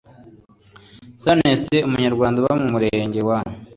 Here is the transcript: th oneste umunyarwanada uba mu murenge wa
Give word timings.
th 1.23 1.25
oneste 1.33 1.77
umunyarwanada 1.87 2.39
uba 2.43 2.53
mu 2.61 2.67
murenge 2.73 3.19
wa 3.27 3.37